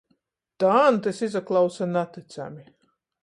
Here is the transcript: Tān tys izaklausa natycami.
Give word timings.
Tān 0.61 0.97
tys 1.03 1.19
izaklausa 1.27 1.85
natycami. 1.91 2.65